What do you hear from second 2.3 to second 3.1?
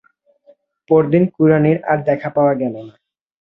পাওয়া গেল না।